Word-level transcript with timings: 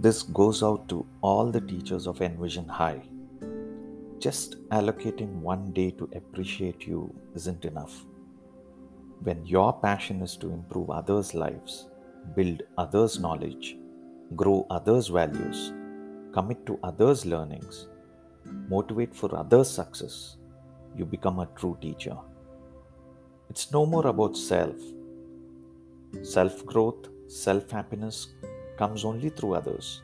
This 0.00 0.22
goes 0.22 0.62
out 0.62 0.88
to 0.90 1.04
all 1.22 1.50
the 1.50 1.60
teachers 1.60 2.06
of 2.06 2.22
Envision 2.22 2.68
High. 2.68 3.02
Just 4.20 4.54
allocating 4.68 5.40
one 5.40 5.72
day 5.72 5.90
to 5.90 6.08
appreciate 6.14 6.86
you 6.86 7.12
isn't 7.34 7.64
enough. 7.64 8.06
When 9.24 9.44
your 9.44 9.72
passion 9.72 10.22
is 10.22 10.36
to 10.36 10.52
improve 10.52 10.90
others' 10.90 11.34
lives, 11.34 11.88
build 12.36 12.62
others' 12.76 13.18
knowledge, 13.18 13.76
grow 14.36 14.68
others' 14.70 15.08
values, 15.08 15.72
commit 16.32 16.64
to 16.66 16.78
others' 16.84 17.26
learnings, 17.26 17.88
motivate 18.68 19.16
for 19.16 19.34
others' 19.34 19.68
success, 19.68 20.36
you 20.96 21.06
become 21.06 21.40
a 21.40 21.48
true 21.56 21.76
teacher. 21.80 22.16
It's 23.50 23.72
no 23.72 23.84
more 23.84 24.06
about 24.06 24.36
self. 24.36 24.76
Self 26.22 26.64
growth, 26.64 27.08
self 27.26 27.68
happiness 27.72 28.28
comes 28.78 29.04
only 29.04 29.28
through 29.28 29.54
others, 29.54 30.02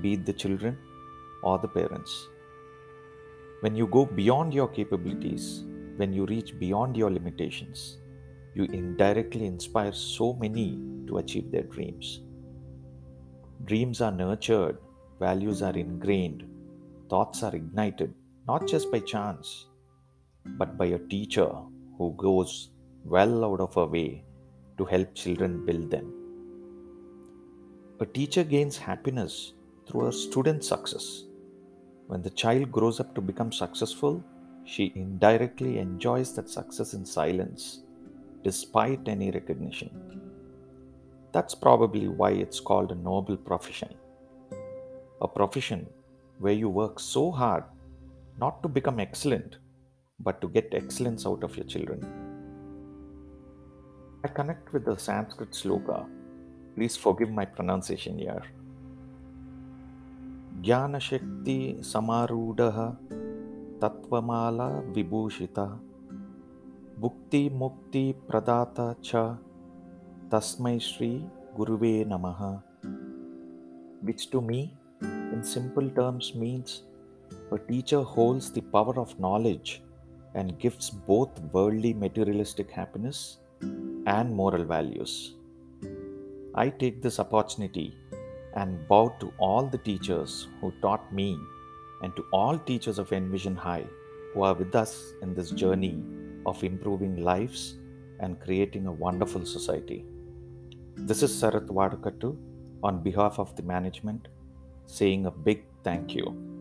be 0.00 0.14
it 0.14 0.26
the 0.26 0.32
children 0.32 0.78
or 1.42 1.58
the 1.58 1.68
parents. 1.68 2.28
When 3.60 3.74
you 3.74 3.86
go 3.86 4.04
beyond 4.04 4.52
your 4.52 4.68
capabilities, 4.68 5.64
when 5.96 6.12
you 6.12 6.26
reach 6.26 6.58
beyond 6.58 6.96
your 6.96 7.10
limitations, 7.10 7.98
you 8.54 8.64
indirectly 8.64 9.46
inspire 9.46 9.92
so 9.92 10.34
many 10.34 10.78
to 11.06 11.18
achieve 11.18 11.50
their 11.50 11.62
dreams. 11.62 12.20
Dreams 13.64 14.00
are 14.00 14.12
nurtured, 14.12 14.78
values 15.18 15.62
are 15.62 15.76
ingrained, 15.76 16.44
thoughts 17.08 17.42
are 17.42 17.54
ignited, 17.54 18.12
not 18.46 18.66
just 18.66 18.90
by 18.92 19.00
chance, 19.00 19.66
but 20.58 20.76
by 20.76 20.86
a 20.86 20.98
teacher 20.98 21.50
who 21.96 22.14
goes 22.18 22.70
well 23.04 23.44
out 23.44 23.60
of 23.60 23.74
her 23.74 23.86
way 23.86 24.24
to 24.78 24.84
help 24.84 25.14
children 25.14 25.64
build 25.64 25.90
them. 25.90 26.23
A 28.00 28.06
teacher 28.06 28.42
gains 28.42 28.76
happiness 28.76 29.52
through 29.86 30.06
her 30.06 30.12
student's 30.12 30.66
success. 30.66 31.22
When 32.08 32.22
the 32.22 32.30
child 32.30 32.72
grows 32.72 32.98
up 32.98 33.14
to 33.14 33.20
become 33.20 33.52
successful, 33.52 34.20
she 34.64 34.92
indirectly 34.96 35.78
enjoys 35.78 36.34
that 36.34 36.50
success 36.50 36.94
in 36.94 37.06
silence, 37.06 37.84
despite 38.42 39.06
any 39.06 39.30
recognition. 39.30 39.90
That's 41.30 41.54
probably 41.54 42.08
why 42.08 42.30
it's 42.30 42.58
called 42.58 42.90
a 42.90 42.96
noble 42.96 43.36
profession. 43.36 43.94
A 45.22 45.28
profession 45.28 45.86
where 46.40 46.52
you 46.52 46.68
work 46.68 46.98
so 46.98 47.30
hard 47.30 47.62
not 48.40 48.60
to 48.64 48.68
become 48.68 48.98
excellent, 48.98 49.58
but 50.18 50.40
to 50.40 50.48
get 50.48 50.74
excellence 50.74 51.26
out 51.26 51.44
of 51.44 51.56
your 51.56 51.66
children. 51.66 52.04
I 54.24 54.28
connect 54.28 54.72
with 54.72 54.84
the 54.84 54.96
Sanskrit 54.96 55.50
sloka. 55.50 56.08
Please 56.75 56.95
forgive 56.97 57.31
my 57.31 57.45
pronunciation 57.45 58.17
here. 58.17 58.45
ज्ञानशक्ति 60.63 61.59
समारूढः 61.89 62.77
तत्त्वमाला 63.81 64.67
विभूषितः 64.95 65.69
भुक्तिमुक्तिप्रदाता 67.01 68.87
च 69.05 69.21
तस्मै 70.31 70.77
श्री 70.87 71.11
गुरुवे 71.57 71.93
नमः 72.07 72.41
which 74.07 74.29
to 74.31 74.41
me 74.41 74.59
in 75.33 75.41
simple 75.43 75.89
terms 75.89 76.33
means 76.35 76.83
a 77.51 77.57
teacher 77.69 78.01
holds 78.01 78.51
the 78.51 78.61
power 78.75 78.95
of 78.99 79.17
knowledge 79.19 79.81
and 80.35 80.57
gives 80.59 80.89
both 80.89 81.41
worldly 81.53 81.93
materialistic 81.93 82.69
happiness 82.71 83.37
and 84.05 84.33
moral 84.33 84.63
values. 84.63 85.35
I 86.56 86.70
take 86.70 87.02
this 87.02 87.18
opportunity 87.18 87.96
and 88.54 88.86
bow 88.86 89.08
to 89.18 89.32
all 89.38 89.66
the 89.66 89.78
teachers 89.78 90.46
who 90.60 90.72
taught 90.82 91.12
me 91.12 91.36
and 92.02 92.14
to 92.14 92.24
all 92.32 92.58
teachers 92.58 93.00
of 93.00 93.12
Envision 93.12 93.56
High 93.56 93.84
who 94.32 94.42
are 94.42 94.54
with 94.54 94.74
us 94.76 95.12
in 95.22 95.34
this 95.34 95.50
journey 95.50 96.00
of 96.46 96.62
improving 96.62 97.16
lives 97.24 97.76
and 98.20 98.40
creating 98.40 98.86
a 98.86 98.92
wonderful 98.92 99.44
society. 99.44 100.04
This 100.94 101.24
is 101.24 101.32
Sarath 101.32 101.66
Vadakattu 101.66 102.36
on 102.84 103.02
behalf 103.02 103.40
of 103.40 103.56
the 103.56 103.62
management 103.62 104.28
saying 104.86 105.26
a 105.26 105.32
big 105.32 105.64
thank 105.82 106.14
you. 106.14 106.53